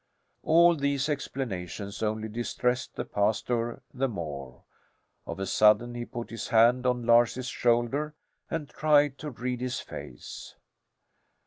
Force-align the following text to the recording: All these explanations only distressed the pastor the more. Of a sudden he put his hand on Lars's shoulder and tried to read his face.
All 0.41 0.75
these 0.75 1.07
explanations 1.07 2.01
only 2.01 2.27
distressed 2.27 2.95
the 2.95 3.05
pastor 3.05 3.83
the 3.93 4.07
more. 4.07 4.63
Of 5.27 5.39
a 5.39 5.45
sudden 5.45 5.93
he 5.93 6.05
put 6.05 6.31
his 6.31 6.47
hand 6.47 6.87
on 6.87 7.05
Lars's 7.05 7.49
shoulder 7.49 8.15
and 8.49 8.67
tried 8.67 9.19
to 9.19 9.29
read 9.29 9.61
his 9.61 9.79
face. 9.79 10.55